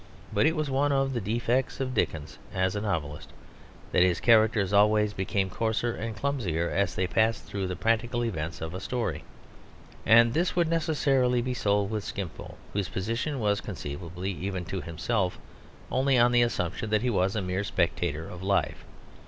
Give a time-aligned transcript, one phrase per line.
[0.33, 3.29] But it was one of the defects of Dickens as a novelist
[3.91, 8.61] that his characters always became coarser and clumsier as they passed through the practical events
[8.61, 9.23] of a story,
[10.03, 15.37] and this would necessarily be so with Skimpole, whose position was conceivable even to himself
[15.91, 18.83] only on the assumption that he was a mere spectator of life.